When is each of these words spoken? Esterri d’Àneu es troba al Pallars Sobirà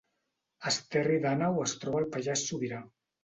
Esterri 0.71 1.19
d’Àneu 1.25 1.61
es 1.65 1.75
troba 1.83 2.01
al 2.05 2.09
Pallars 2.17 2.47
Sobirà 2.53 2.81